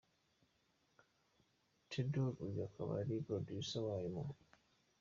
[1.89, 4.23] Thedor, uyu akaba yari Producer wayo mu.